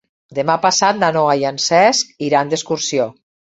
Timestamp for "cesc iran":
1.67-2.53